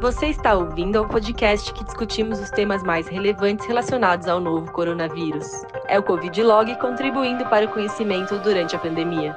[0.00, 5.46] Você está ouvindo ao podcast que discutimos os temas mais relevantes relacionados ao novo coronavírus.
[5.86, 9.36] É o Covid Log contribuindo para o conhecimento durante a pandemia.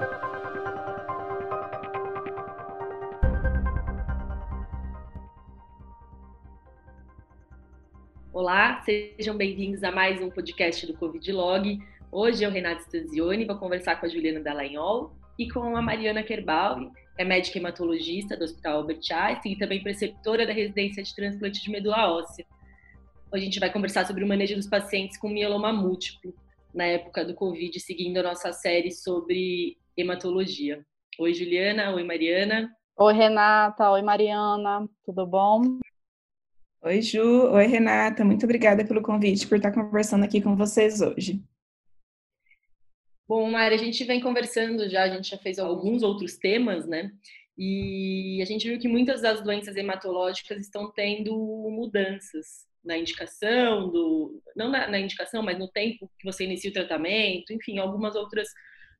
[8.31, 11.77] Olá, sejam bem-vindos a mais um podcast do Covid Log.
[12.09, 16.91] Hoje eu, Renato Stanzioni, vou conversar com a Juliana Dallagnol e com a Mariana Kerbal,
[17.17, 21.69] é médica hematologista do Hospital Albert Einstein e também preceptora da residência de transplante de
[21.69, 22.45] medula óssea.
[23.31, 26.33] Hoje a gente vai conversar sobre o manejo dos pacientes com mieloma múltiplo
[26.73, 30.83] na época do Covid, seguindo a nossa série sobre hematologia.
[31.19, 31.93] Oi, Juliana.
[31.93, 32.71] Oi, Mariana.
[32.97, 33.91] Oi, Renata.
[33.91, 34.87] Oi, Mariana.
[35.05, 35.79] Tudo bom?
[36.81, 37.51] Oi, Ju.
[37.51, 38.25] Oi, Renata.
[38.25, 41.43] Muito obrigada pelo convite, por estar conversando aqui com vocês hoje.
[43.35, 47.11] Bom, Mari, a gente vem conversando já, a gente já fez alguns outros temas, né?
[47.57, 51.35] E a gente viu que muitas das doenças hematológicas estão tendo
[51.71, 56.73] mudanças na indicação, do, não na, na indicação, mas no tempo que você inicia o
[56.73, 58.49] tratamento, enfim, algumas outras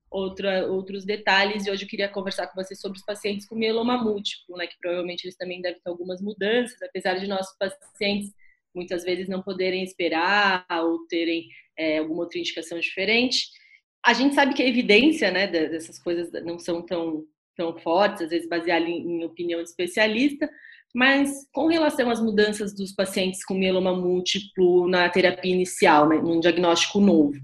[0.10, 1.68] outra, outros detalhes.
[1.68, 4.66] E hoje eu queria conversar com você sobre os pacientes com mieloma múltiplo, né?
[4.66, 8.34] Que provavelmente eles também devem ter algumas mudanças, apesar de nossos pacientes
[8.74, 13.62] muitas vezes não poderem esperar ou terem é, alguma outra indicação diferente
[14.06, 17.24] a gente sabe que a evidência né, dessas coisas não são tão,
[17.56, 20.50] tão fortes, às vezes baseada em, em opinião de especialista,
[20.94, 26.40] mas com relação às mudanças dos pacientes com mieloma múltiplo na terapia inicial, né, num
[26.40, 27.40] diagnóstico novo,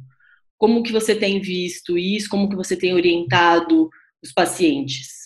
[0.58, 2.30] como que você tem visto isso?
[2.30, 3.90] Como que você tem orientado
[4.22, 5.19] os pacientes?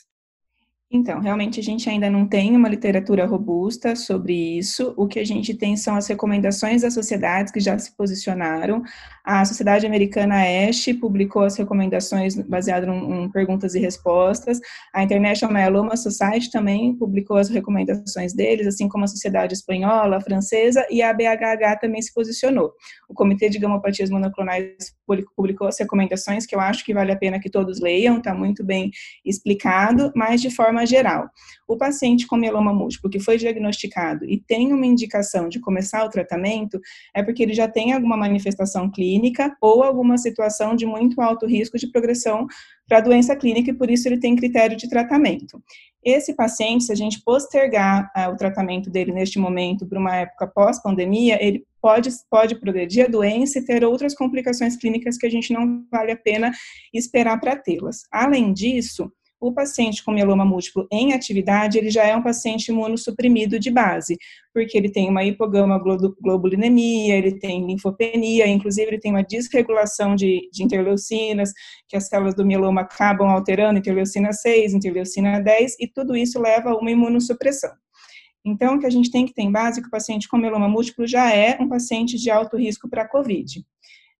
[0.96, 4.94] Então, realmente a gente ainda não tem uma literatura robusta sobre isso.
[4.96, 8.84] O que a gente tem são as recomendações das sociedades que já se posicionaram.
[9.26, 14.60] A Sociedade Americana ASH publicou as recomendações baseadas em, perguntas e respostas.
[14.94, 20.22] A International Myeloma Society também publicou as recomendações deles, assim como a Sociedade Espanhola, a
[20.22, 22.72] Francesa e a BHH também se posicionou.
[23.10, 24.94] O Comitê de Gamopatias Monoclonais
[25.36, 28.64] publicou as recomendações que eu acho que vale a pena que todos leiam, está muito
[28.64, 28.92] bem
[29.26, 31.30] explicado, mas de forma geral.
[31.68, 36.10] O paciente com mieloma múltiplo que foi diagnosticado e tem uma indicação de começar o
[36.10, 36.80] tratamento
[37.16, 41.78] é porque ele já tem alguma manifestação clínica ou alguma situação de muito alto risco
[41.78, 42.46] de progressão
[42.88, 45.62] para a doença clínica e por isso ele tem critério de tratamento.
[46.04, 50.48] Esse paciente, se a gente postergar ah, o tratamento dele neste momento para uma época
[50.48, 55.54] pós-pandemia, ele pode, pode progredir a doença e ter outras complicações clínicas que a gente
[55.54, 56.52] não vale a pena
[56.94, 58.04] esperar para tê-las.
[58.12, 59.12] Além disso,
[59.44, 64.18] o paciente com mieloma múltiplo em atividade, ele já é um paciente imunossuprimido de base,
[64.54, 65.78] porque ele tem uma hipogama
[66.22, 71.52] globulinemia, ele tem linfopenia, inclusive ele tem uma desregulação de, de interleucinas,
[71.90, 76.70] que as células do mieloma acabam alterando, interleucina 6, interleucina 10, e tudo isso leva
[76.70, 77.72] a uma imunossupressão.
[78.46, 80.38] Então, o que a gente tem que ter em base é que o paciente com
[80.38, 83.64] mieloma múltiplo já é um paciente de alto risco para a COVID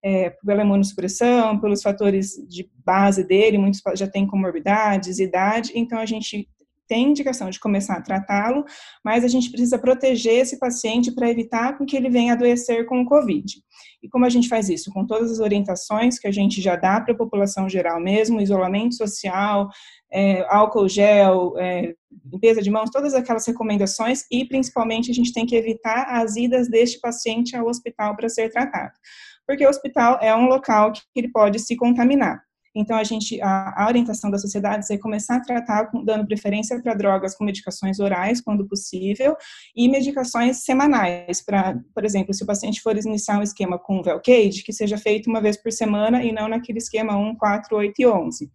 [0.04, 6.06] é, pela imunossupressão, pelos fatores de base dele, muitos já têm comorbidades, idade, então a
[6.06, 6.50] gente
[6.88, 8.66] tem indicação de começar a tratá-lo,
[9.04, 13.06] mas a gente precisa proteger esse paciente para evitar que ele venha adoecer com o
[13.06, 13.46] COVID.
[14.04, 14.92] E como a gente faz isso?
[14.92, 18.96] Com todas as orientações que a gente já dá para a população geral mesmo, isolamento
[18.96, 19.70] social,
[20.12, 21.96] é, álcool gel, é,
[22.32, 26.70] limpeza de mãos, todas aquelas recomendações e principalmente a gente tem que evitar as idas
[26.70, 28.94] deste paciente ao hospital para ser tratado
[29.48, 32.44] porque o hospital é um local que ele pode se contaminar.
[32.76, 36.82] Então, a gente, a, a orientação das sociedades é começar a tratar com, dando preferência
[36.82, 39.36] para drogas com medicações orais, quando possível,
[39.76, 44.64] e medicações semanais, para, por exemplo, se o paciente for iniciar um esquema com Velcade,
[44.64, 48.08] que seja feito uma vez por semana e não naquele esquema 1, 4, 8 e
[48.08, 48.52] 11.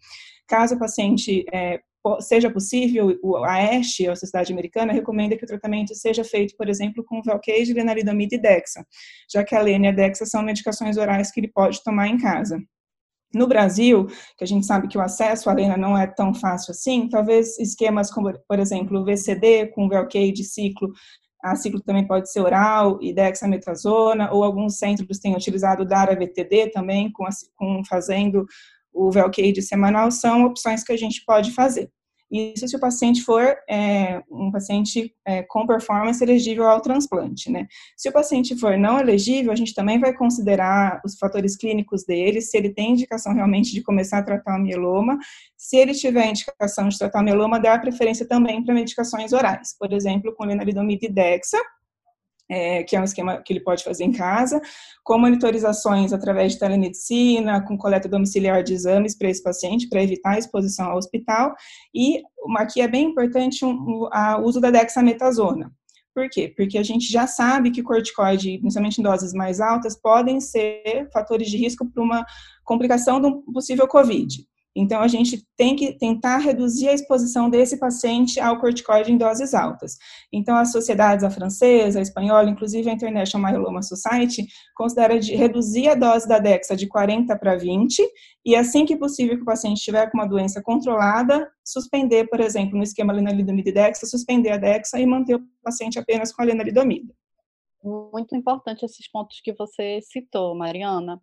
[0.49, 1.81] Caso o paciente é,
[2.21, 7.05] seja possível, a ASH, a Sociedade Americana, recomenda que o tratamento seja feito, por exemplo,
[7.05, 8.85] com Velcade, lenalidomida e Dexa,
[9.33, 12.19] já que a Lena e a Dexa são medicações orais que ele pode tomar em
[12.19, 12.61] casa.
[13.35, 14.07] No Brasil,
[14.39, 17.59] que a gente sabe que o acesso à Lena não é tão fácil assim, talvez
[17.59, 20.91] esquemas como, por exemplo, o VCD com Velcade ciclo,
[21.43, 27.13] a ciclo também pode ser oral e dexametasona, ou alguns centros têm utilizado DARA-VTD também,
[27.13, 27.25] com,
[27.57, 28.47] com fazendo
[28.93, 31.91] o Velcade semanal, são opções que a gente pode fazer.
[32.31, 37.67] Isso se o paciente for é, um paciente é, com performance elegível ao transplante, né?
[37.97, 42.41] Se o paciente for não elegível, a gente também vai considerar os fatores clínicos dele,
[42.41, 45.19] se ele tem indicação realmente de começar a tratar o mieloma.
[45.57, 49.93] Se ele tiver indicação de tratar o mieloma, dá preferência também para medicações orais, por
[49.93, 51.59] exemplo, com lenalidomida e dexa,
[52.49, 54.61] é, que é um esquema que ele pode fazer em casa,
[55.05, 60.35] com monitorizações através de telemedicina, com coleta domiciliar de exames para esse paciente, para evitar
[60.35, 61.55] a exposição ao hospital,
[61.95, 62.23] e
[62.57, 64.09] aqui é bem importante o um,
[64.43, 65.71] uso da dexametasona,
[66.15, 66.53] Por quê?
[66.57, 71.49] Porque a gente já sabe que corticoide, principalmente em doses mais altas, podem ser fatores
[71.49, 72.25] de risco para uma
[72.65, 74.47] complicação de um possível COVID.
[74.81, 79.53] Então, a gente tem que tentar reduzir a exposição desse paciente ao corticoide em doses
[79.53, 79.99] altas.
[80.33, 84.47] Então, as sociedades, a francesa, a espanhola, inclusive a International Myeloma Society,
[84.77, 88.01] considera de reduzir a dose da DEXA de 40 para 20
[88.47, 92.77] e, assim que possível que o paciente estiver com uma doença controlada, suspender, por exemplo,
[92.77, 96.45] no esquema lenalidomida e DEXA, suspender a DEXA e manter o paciente apenas com a
[96.45, 97.13] lenalidomida.
[97.83, 101.21] Muito importante esses pontos que você citou, Mariana.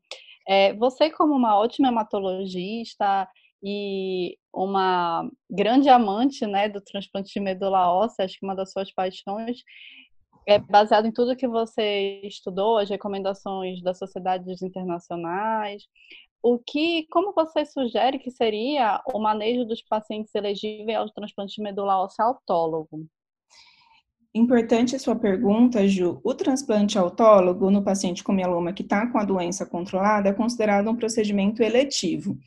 [0.47, 3.27] É, você, como uma ótima hematologista
[3.67, 8.93] e uma grande amante né, do transplante de medula óssea, acho que uma das suas
[8.93, 9.57] paixões,
[10.47, 15.83] é baseado em tudo que você estudou, as recomendações das sociedades internacionais.
[16.43, 21.63] O que, como você sugere que seria o manejo dos pacientes elegíveis ao transplante de
[21.63, 23.07] medula óssea autólogo?
[24.35, 26.19] Importante a sua pergunta, Ju.
[26.23, 30.91] O transplante autólogo no paciente com mieloma que está com a doença controlada é considerado
[30.91, 32.37] um procedimento eletivo.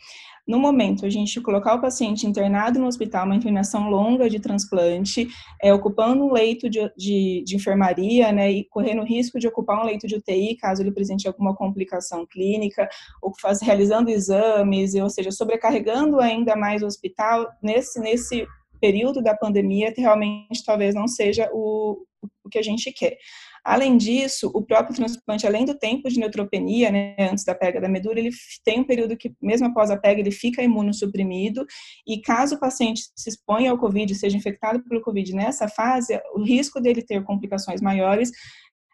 [0.49, 5.29] No momento, a gente colocar o paciente internado no hospital, uma internação longa de transplante,
[5.62, 9.85] é, ocupando um leito de, de, de, enfermaria, né, e correndo risco de ocupar um
[9.85, 12.89] leito de UTI, caso ele apresente alguma complicação clínica,
[13.21, 18.47] ou faz, realizando exames, ou seja, sobrecarregando ainda mais o hospital, nesse, nesse
[18.81, 21.99] período da pandemia realmente talvez não seja o,
[22.44, 23.19] o que a gente quer.
[23.64, 27.88] Além disso, o próprio transplante, além do tempo de neutropenia, né, antes da pega da
[27.88, 28.31] medula, ele
[28.64, 31.66] tem um período que, mesmo após a pega, ele fica imunossuprimido,
[32.06, 36.43] e caso o paciente se exponha ao Covid, seja infectado pelo Covid nessa fase, o
[36.43, 38.31] risco dele ter complicações maiores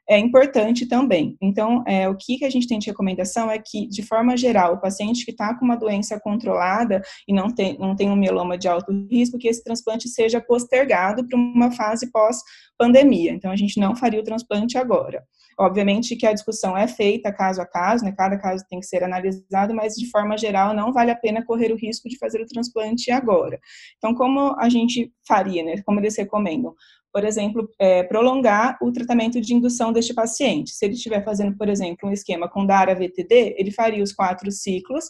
[0.09, 1.37] é importante também.
[1.41, 4.81] Então, é, o que a gente tem de recomendação é que, de forma geral, o
[4.81, 8.69] paciente que está com uma doença controlada e não tem, não tem um mieloma de
[8.69, 13.33] alto risco, que esse transplante seja postergado para uma fase pós-pandemia.
[13.33, 15.25] Então, a gente não faria o transplante agora.
[15.59, 18.13] Obviamente que a discussão é feita caso a caso, né?
[18.13, 21.73] Cada caso tem que ser analisado, mas de forma geral não vale a pena correr
[21.73, 23.59] o risco de fazer o transplante agora.
[23.97, 25.81] Então, como a gente faria, né?
[25.83, 26.75] Como eles recomendam?
[27.15, 30.73] Por exemplo, é, prolongar o tratamento de indução deste paciente.
[30.73, 35.05] Se ele estiver fazendo, por exemplo, um esquema com DARA-VTD, ele faria os quatro ciclos.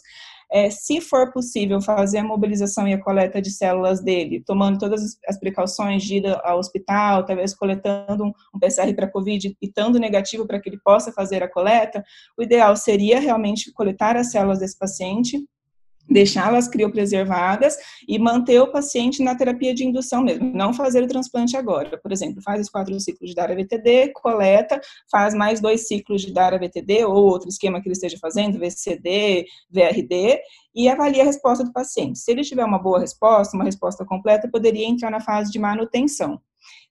[0.51, 5.17] É, se for possível fazer a mobilização e a coleta de células dele, tomando todas
[5.27, 10.45] as precauções de ir ao hospital, talvez coletando um, PCR para COVID e estando negativo
[10.45, 12.03] para que ele possa fazer a coleta,
[12.37, 15.43] o ideal seria realmente coletar as células desse paciente,
[16.09, 17.75] deixá-las criopreservadas
[18.07, 21.97] e manter o paciente na terapia de indução mesmo, não fazer o transplante agora.
[21.97, 24.79] Por exemplo, faz os quatro ciclos de DARA-VTD, coleta,
[25.11, 30.39] faz mais dois ciclos de DARA-VTD ou outro esquema que ele esteja fazendo, VCD, VRD,
[30.75, 32.19] e avalia a resposta do paciente.
[32.19, 36.39] Se ele tiver uma boa resposta, uma resposta completa, poderia entrar na fase de manutenção.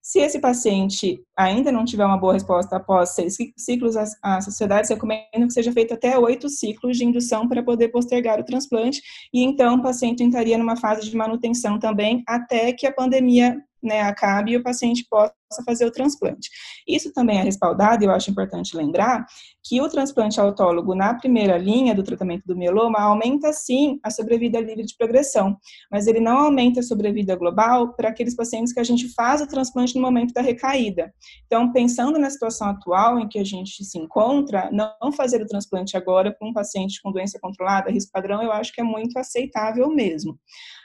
[0.02, 5.46] Se esse paciente ainda não tiver uma boa resposta após seis ciclos, a, sociedade recomenda
[5.46, 9.00] que seja feito até oito ciclos de indução para poder postergar o transplante,
[9.32, 14.00] e então o paciente entraria numa fase de manutenção também até que a pandemia né,
[14.02, 15.06] acabe e o paciente
[15.54, 16.50] possa fazer o transplante.
[16.86, 19.24] Isso também é respaldado, e eu acho importante lembrar,
[19.62, 24.60] que o transplante autólogo na primeira linha do tratamento do mieloma aumenta sim a sobrevida
[24.60, 25.56] livre de progressão,
[25.90, 29.46] mas ele não aumenta a sobrevida global para aqueles pacientes que a gente faz o
[29.46, 31.12] transplante no momento da recaída.
[31.46, 35.96] Então, pensando na situação atual em que a gente se encontra, não fazer o transplante
[35.96, 39.88] agora para um paciente com doença controlada, risco padrão, eu acho que é muito aceitável
[39.88, 40.38] mesmo.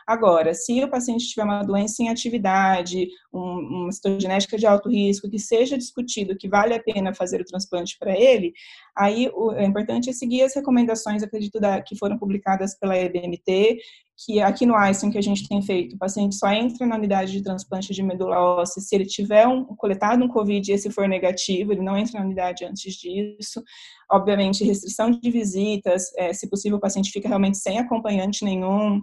[0.10, 5.30] Agora, se o paciente tiver uma doença em atividade, um, uma citogenética de alto risco,
[5.30, 8.54] que seja discutido que vale a pena fazer o transplante para ele,
[8.96, 13.78] aí o, é importante seguir as recomendações, acredito, da, que foram publicadas pela EBMT,
[14.26, 17.32] que aqui no Einstein que a gente tem feito, o paciente só entra na unidade
[17.32, 21.08] de transplante de medula óssea se ele tiver um, coletado um COVID e esse for
[21.08, 23.64] negativo, ele não entra na unidade antes disso.
[24.12, 29.02] Obviamente, restrição de visitas, é, se possível, o paciente fica realmente sem acompanhante nenhum,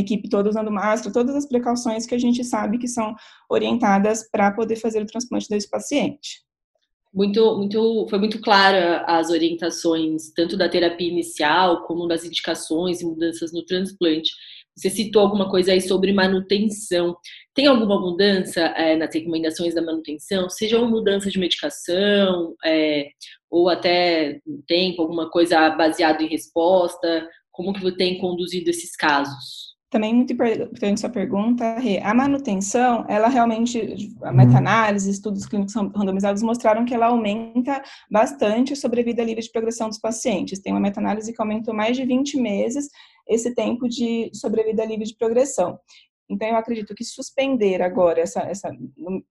[0.00, 3.14] equipe toda usando máscara, todas as precauções que a gente sabe que são
[3.48, 6.46] orientadas para poder fazer o transplante desse paciente.
[7.16, 13.06] Muito, muito, foi muito clara as orientações, tanto da terapia inicial, como das indicações e
[13.06, 14.32] mudanças no transplante.
[14.76, 17.16] Você citou alguma coisa aí sobre manutenção.
[17.54, 20.50] Tem alguma mudança é, nas recomendações da manutenção?
[20.50, 23.08] Seja uma mudança de medicação, é,
[23.50, 27.26] ou até tempo, alguma coisa baseada em resposta?
[27.50, 29.65] Como que você tem conduzido esses casos?
[29.88, 36.84] Também muito importante sua pergunta, a manutenção, ela realmente, a meta-análise, estudos clínicos randomizados mostraram
[36.84, 40.58] que ela aumenta bastante a sobrevida livre de progressão dos pacientes.
[40.58, 42.88] Tem uma meta-análise que aumentou mais de 20 meses
[43.28, 45.78] esse tempo de sobrevida livre de progressão.
[46.28, 48.70] Então, eu acredito que suspender agora, essa, essa,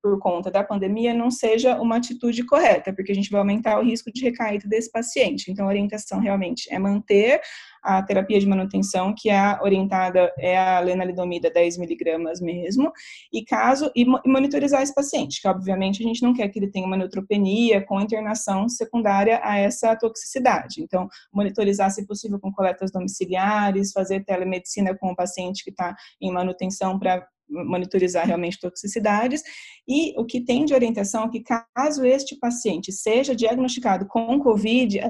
[0.02, 3.84] por conta da pandemia, não seja uma atitude correta, porque a gente vai aumentar o
[3.84, 5.52] risco de recaída desse paciente.
[5.52, 7.42] Então, a orientação realmente é manter
[7.86, 12.92] a terapia de manutenção, que é orientada é a lenalidomida 10 miligramas mesmo,
[13.32, 16.88] e caso, e monitorizar esse paciente, que obviamente a gente não quer que ele tenha
[16.88, 20.82] uma neutropenia com internação secundária a essa toxicidade.
[20.82, 26.32] Então, monitorizar, se possível, com coletas domiciliares, fazer telemedicina com o paciente que está em
[26.32, 29.44] manutenção para monitorizar realmente toxicidades.
[29.88, 35.02] E o que tem de orientação é que caso este paciente seja diagnosticado com COVID,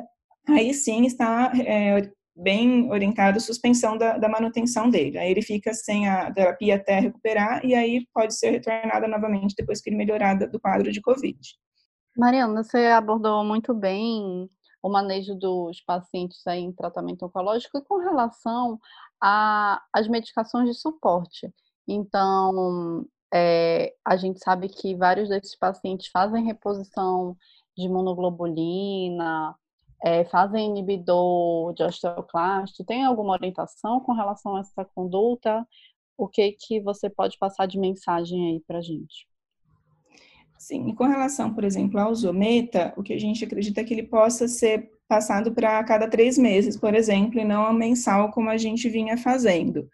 [0.50, 5.18] aí sim está é, bem orientado suspensão da, da, manutenção dele.
[5.18, 9.82] Aí ele fica sem a terapia até recuperar e aí pode ser retornada novamente depois
[9.82, 11.40] que ele melhorar do quadro de COVID.
[12.18, 14.50] Mariana, você abordou muito bem
[14.82, 18.80] o manejo dos pacientes aí em tratamento oncológico e com relação
[19.22, 21.52] às medicações de suporte.
[21.88, 27.36] Então, é, a gente sabe que vários desses pacientes fazem reposição
[27.78, 29.56] de monoglobulina,
[30.04, 35.66] é, fazem inibidor de osteoclasto, tem alguma orientação com relação a essa conduta?
[36.18, 39.28] O que que você pode passar de mensagem aí para a gente?
[40.58, 44.04] Sim, com relação, por exemplo, ao Zometa, o que a gente acredita é que ele
[44.04, 48.90] possa ser passado para cada três meses, por exemplo, e não mensal como a gente
[48.90, 49.88] vinha fazendo.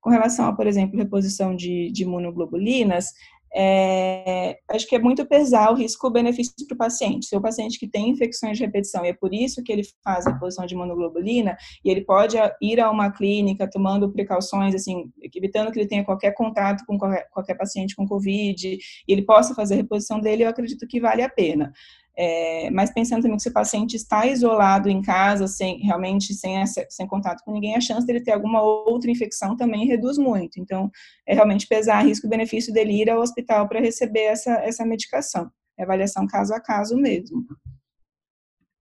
[0.00, 3.12] Com relação a, por exemplo, reposição de, de imunoglobulinas,
[3.54, 7.26] é, acho que é muito pesar o risco-benefício para o paciente.
[7.26, 10.26] Se o paciente que tem infecções de repetição, e é por isso que ele faz
[10.26, 15.70] a reposição de imunoglobulina, e ele pode ir a uma clínica tomando precauções, assim, evitando
[15.70, 19.74] que ele tenha qualquer contato com qualquer, qualquer paciente com Covid, e ele possa fazer
[19.74, 21.72] a reposição dele, eu acredito que vale a pena.
[22.16, 26.62] É, mas pensando também que se o paciente está isolado em casa, sem realmente sem,
[26.66, 30.60] sem contato com ninguém, a chance dele ter alguma outra infecção também reduz muito.
[30.60, 30.90] Então,
[31.26, 35.50] é realmente pesar risco-benefício dele ir ao hospital para receber essa, essa medicação.
[35.78, 37.46] É avaliação caso a caso mesmo.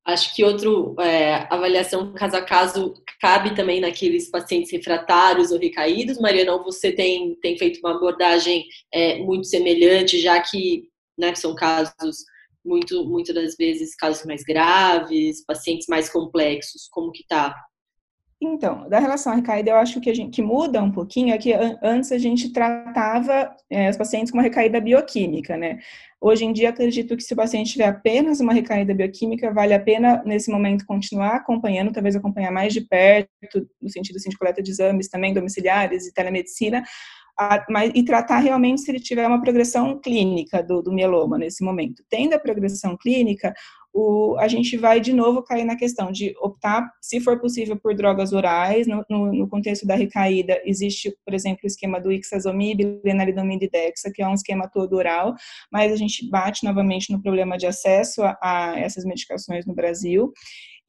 [0.04, 6.20] Acho que outro é, avaliação caso a caso cabe também naqueles pacientes refratários ou recaídos.
[6.20, 12.26] Mariana, você tem, tem feito uma abordagem é, muito semelhante, já que né, são casos
[12.64, 17.56] muito, muitas das vezes casos mais graves, pacientes mais complexos, como que tá?
[18.44, 21.38] Então, da relação à recaída, eu acho que a gente que muda um pouquinho é
[21.38, 21.54] que
[21.84, 25.78] antes a gente tratava é, os pacientes com uma recaída bioquímica, né?
[26.20, 29.80] Hoje em dia, acredito que se o paciente tiver apenas uma recaída bioquímica, vale a
[29.80, 34.62] pena, nesse momento, continuar acompanhando, talvez acompanhar mais de perto, no sentido assim, de coleta
[34.62, 36.84] de exames também domiciliares e telemedicina,
[37.38, 41.64] a, mas, e tratar realmente se ele tiver uma progressão clínica do, do mieloma nesse
[41.64, 42.04] momento.
[42.10, 43.54] Tendo a progressão clínica,
[43.94, 47.94] o, a gente vai de novo cair na questão de optar, se for possível, por
[47.94, 48.88] drogas orais.
[48.88, 53.70] No, no, no contexto da recaída, existe, por exemplo, o esquema do ixazomib, lenalidomida e
[53.70, 55.34] dexa, que é um esquema todo oral,
[55.72, 60.32] mas a gente bate novamente no problema de acesso a, a essas medicações no Brasil.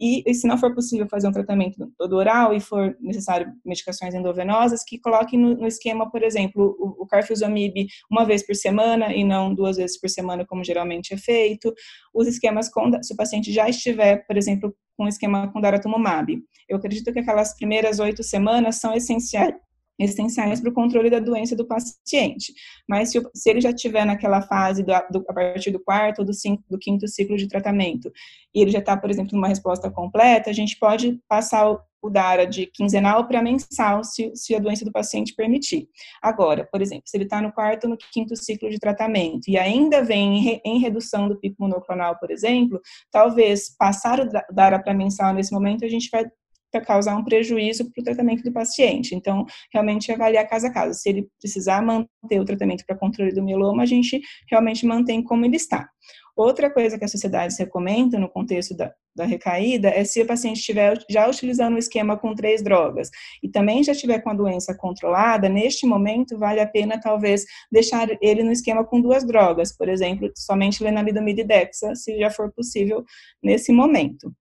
[0.03, 4.13] E, e, se não for possível fazer um tratamento todo oral e for necessário medicações
[4.13, 9.15] endovenosas, que coloquem no, no esquema, por exemplo, o, o carfilzomib uma vez por semana
[9.15, 11.73] e não duas vezes por semana, como geralmente é feito.
[12.13, 16.37] Os esquemas com, se o paciente já estiver, por exemplo, com um esquema com daratumumab.
[16.69, 19.55] Eu acredito que aquelas primeiras oito semanas são essenciais
[19.99, 22.53] essenciais para o controle da doença do paciente.
[22.89, 26.25] Mas se, se ele já estiver naquela fase do, do, a partir do quarto ou
[26.25, 28.11] do, cinco, do quinto ciclo de tratamento
[28.55, 32.11] e ele já está, por exemplo, numa resposta completa, a gente pode passar o, o
[32.11, 35.89] DARA de quinzenal para mensal, se, se, a doença do paciente permitir.
[36.21, 39.57] Agora, por exemplo, se ele está no quarto ou no quinto ciclo de tratamento e
[39.57, 42.81] ainda vem em, em redução do pico monoclonal, por exemplo,
[43.11, 46.25] talvez passar o DARA para mensal nesse momento, a gente vai
[46.73, 49.15] para causar um prejuízo para o tratamento do paciente.
[49.15, 50.99] Então, realmente avaliar caso a caso.
[50.99, 55.45] Se ele precisar manter o tratamento para controle do mieloma, a gente realmente mantém como
[55.45, 55.89] ele está.
[56.35, 60.61] Outra coisa que as sociedades recomendam no contexto da, da, recaída é se o paciente
[60.61, 63.11] estiver já utilizando o esquema com três drogas
[63.43, 68.09] e também já estiver com a doença controlada, neste momento vale a pena talvez deixar
[68.23, 72.51] ele no esquema com duas drogas, por exemplo, somente lenalidomida e dexa, se já for
[72.51, 73.05] possível
[73.43, 74.35] nesse momento.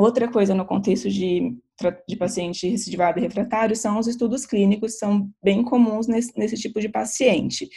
[0.00, 1.54] Outra coisa no contexto de,
[2.08, 6.80] de paciente recidivado e refratário são os estudos clínicos, são bem comuns nesse, nesse tipo
[6.80, 7.68] de paciente.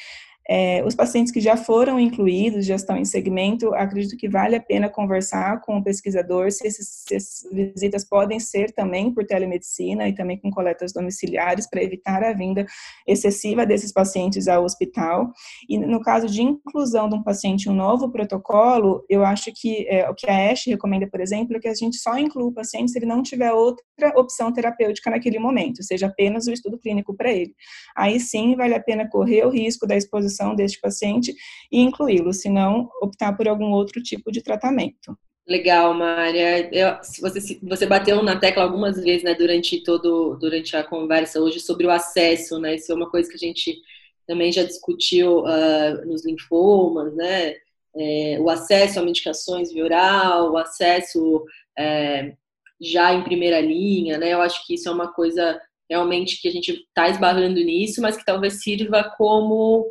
[0.50, 4.62] É, os pacientes que já foram incluídos, já estão em segmento, acredito que vale a
[4.62, 10.14] pena conversar com o pesquisador se, se essas visitas podem ser também por telemedicina e
[10.14, 12.66] também com coletas domiciliares para evitar a vinda
[13.08, 15.32] excessiva desses pacientes ao hospital.
[15.70, 19.88] E no caso de inclusão de um paciente em um novo protocolo, eu acho que
[19.88, 22.54] é, o que a ASH recomenda, por exemplo, é que a gente só inclua o
[22.54, 27.16] paciente se ele não tiver outra opção terapêutica naquele momento, seja apenas o estudo clínico
[27.16, 27.54] para ele.
[27.96, 31.34] Aí sim vale a pena correr o risco da exposição deste paciente
[31.72, 35.18] e incluí-lo, se não optar por algum outro tipo de tratamento.
[35.48, 36.70] Legal, Mária.
[36.74, 41.60] Eu, você, você bateu na tecla algumas vezes, né, durante todo, durante a conversa hoje
[41.60, 42.75] sobre o acesso, né?
[42.75, 43.78] Isso é uma coisa que a gente
[44.25, 47.56] também já discutiu uh, nos linfomas, né?
[47.96, 51.44] É, o acesso a medicações via oral, o acesso
[51.78, 52.34] é,
[52.82, 54.34] já em primeira linha, né?
[54.34, 55.60] Eu acho que isso é uma coisa
[55.90, 59.86] realmente que a gente está esbarrando nisso, mas que talvez sirva como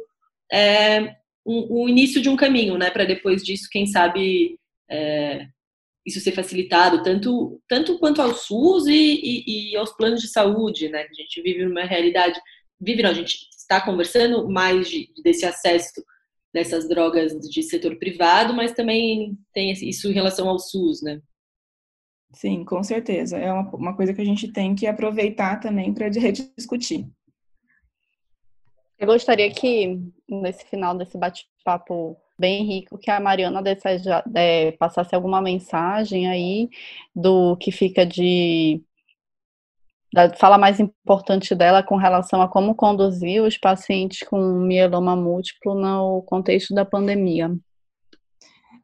[0.52, 1.16] é,
[1.46, 2.90] um, um, início de um caminho, né?
[2.90, 4.58] Para depois disso, quem sabe
[4.90, 5.46] é,
[6.06, 10.88] isso ser facilitado, tanto, tanto quanto ao SUS e, e, e, aos planos de saúde,
[10.88, 11.06] né?
[11.10, 12.38] A gente vive numa realidade,
[12.80, 16.02] vive não, a gente está conversando mais de, desse acesso
[16.52, 21.18] dessas drogas de setor privado, mas também tem isso em relação ao SUS, né?
[22.34, 23.38] Sim, com certeza.
[23.38, 27.06] É uma, uma coisa que a gente tem que aproveitar também para rediscutir.
[29.02, 33.60] Eu gostaria que, nesse final desse bate-papo bem rico, que a Mariana
[34.36, 36.70] é, passasse alguma mensagem aí
[37.12, 38.80] do que fica de
[40.14, 45.74] da fala mais importante dela com relação a como conduzir os pacientes com mieloma múltiplo
[45.74, 47.50] no contexto da pandemia.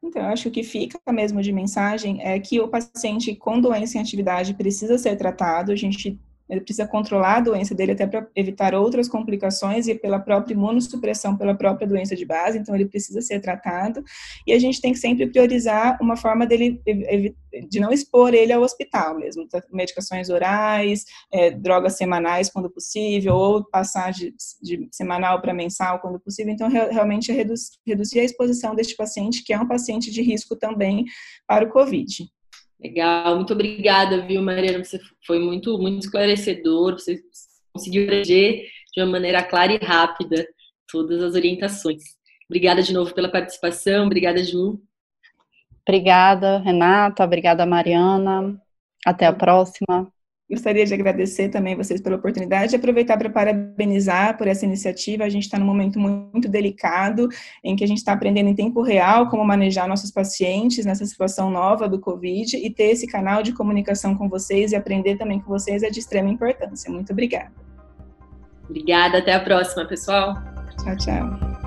[0.02, 4.00] Então, eu acho que fica mesmo de mensagem é que o paciente com doença em
[4.00, 5.70] atividade precisa ser tratado.
[5.70, 10.18] A gente ele precisa controlar a doença dele até para evitar outras complicações e pela
[10.18, 14.02] própria imunossupressão, pela própria doença de base, então ele precisa ser tratado.
[14.46, 16.80] E a gente tem que sempre priorizar uma forma dele
[17.68, 23.64] de não expor ele ao hospital mesmo, medicações orais, é, drogas semanais quando possível, ou
[23.64, 26.52] passar de, de semanal para mensal quando possível.
[26.52, 30.56] Então, realmente é reduz, reduzir a exposição deste paciente, que é um paciente de risco
[30.56, 31.04] também
[31.46, 32.28] para o COVID.
[32.80, 34.84] Legal, muito obrigada, viu, Mariana?
[34.84, 37.20] Você foi muito, muito esclarecedor, você
[37.72, 40.46] conseguiu eleger de uma maneira clara e rápida
[40.90, 42.02] todas as orientações.
[42.48, 44.80] Obrigada de novo pela participação, obrigada, Ju.
[45.86, 48.60] Obrigada, Renata, obrigada, Mariana.
[49.04, 50.12] Até a próxima.
[50.50, 55.24] Gostaria de agradecer também vocês pela oportunidade e aproveitar para parabenizar por essa iniciativa.
[55.24, 57.28] A gente está num momento muito delicado,
[57.62, 61.50] em que a gente está aprendendo em tempo real como manejar nossos pacientes nessa situação
[61.50, 65.48] nova do Covid e ter esse canal de comunicação com vocês e aprender também com
[65.48, 66.90] vocês é de extrema importância.
[66.90, 67.52] Muito obrigada.
[68.64, 70.34] Obrigada, até a próxima, pessoal.
[70.82, 71.57] Tchau, tchau.